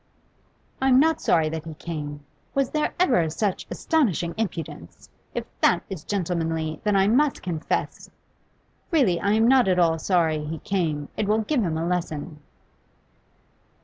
[0.81, 2.25] 'I'm not sorry that he came.
[2.55, 5.11] Was there ever such astonishing impudence?
[5.35, 8.11] If that is gentlemanly, then I must confess I
[8.89, 12.39] Really I am not at all sorry he came: it will give him a lesson.